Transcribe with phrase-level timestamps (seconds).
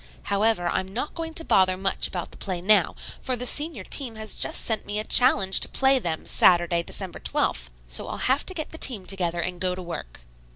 [0.33, 4.15] However, I'm not going to bother much about the play now, for the senior team
[4.15, 7.69] has just sent me a challenge to play them Saturday, December 12th.
[7.85, 10.21] So I'll have to get the team together and go to work."